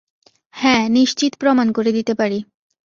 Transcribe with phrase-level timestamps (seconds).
[0.55, 2.39] হ্যাঁ, নিশ্চিত প্রমাণ করে দিতে পারি।